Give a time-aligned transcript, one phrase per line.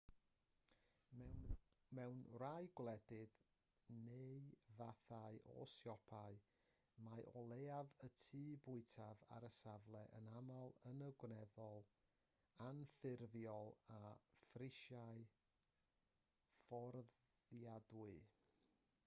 [1.97, 3.33] mewn rhai gwledydd
[4.05, 4.37] neu
[4.77, 6.39] fathau o siopau
[7.07, 11.85] mae o leiaf un tŷ bwyta ar y safle yn aml yn un gweddol
[12.71, 13.69] anffurfiol
[13.99, 13.99] â
[14.49, 15.25] phrisiau
[16.65, 18.13] fforddiadwy